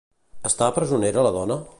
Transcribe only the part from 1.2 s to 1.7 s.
la dona?